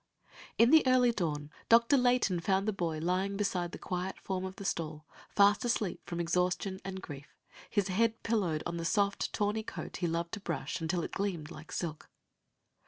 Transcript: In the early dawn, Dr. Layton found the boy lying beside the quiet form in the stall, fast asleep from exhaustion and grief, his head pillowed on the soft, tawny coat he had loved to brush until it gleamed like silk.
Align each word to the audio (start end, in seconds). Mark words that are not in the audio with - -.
In 0.57 0.71
the 0.71 0.81
early 0.87 1.11
dawn, 1.11 1.51
Dr. 1.69 1.95
Layton 1.95 2.39
found 2.39 2.67
the 2.67 2.73
boy 2.73 2.97
lying 2.97 3.37
beside 3.37 3.71
the 3.71 3.77
quiet 3.77 4.17
form 4.17 4.43
in 4.45 4.53
the 4.57 4.65
stall, 4.65 5.05
fast 5.29 5.63
asleep 5.63 6.01
from 6.07 6.19
exhaustion 6.19 6.79
and 6.83 7.03
grief, 7.03 7.27
his 7.69 7.87
head 7.89 8.23
pillowed 8.23 8.63
on 8.65 8.77
the 8.77 8.83
soft, 8.83 9.31
tawny 9.31 9.61
coat 9.61 9.97
he 9.97 10.07
had 10.07 10.13
loved 10.13 10.31
to 10.31 10.39
brush 10.39 10.81
until 10.81 11.03
it 11.03 11.11
gleamed 11.11 11.51
like 11.51 11.71
silk. 11.71 12.09